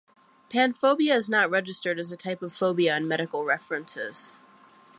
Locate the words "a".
2.11-2.17